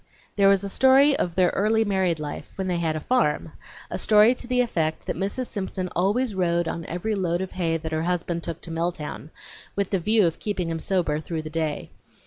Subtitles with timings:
[0.35, 3.51] There was a story of their early married life, when they had a farm;
[3.91, 5.45] a story to the effect that Mrs.
[5.45, 9.29] Simpson always rode on every load of hay that her husband took to Milltown,
[9.75, 11.91] with the view of keeping him sober through the day.